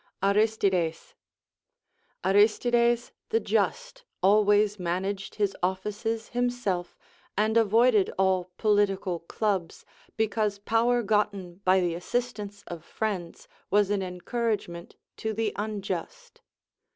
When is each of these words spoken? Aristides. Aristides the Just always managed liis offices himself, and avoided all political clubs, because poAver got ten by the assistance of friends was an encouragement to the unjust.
Aristides. 0.23 1.13
Aristides 2.23 3.11
the 3.29 3.39
Just 3.39 4.03
always 4.23 4.79
managed 4.79 5.35
liis 5.37 5.53
offices 5.61 6.29
himself, 6.29 6.97
and 7.37 7.55
avoided 7.55 8.11
all 8.17 8.49
political 8.57 9.19
clubs, 9.19 9.85
because 10.17 10.57
poAver 10.57 11.05
got 11.05 11.33
ten 11.33 11.57
by 11.63 11.79
the 11.81 11.93
assistance 11.93 12.63
of 12.65 12.83
friends 12.83 13.47
was 13.69 13.91
an 13.91 14.01
encouragement 14.01 14.95
to 15.17 15.33
the 15.33 15.53
unjust. 15.55 16.41